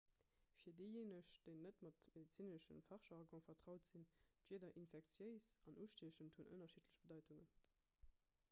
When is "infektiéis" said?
4.83-5.49